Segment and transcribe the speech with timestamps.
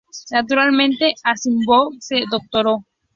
[0.31, 2.87] Naturalmente, Asimov se doctoró.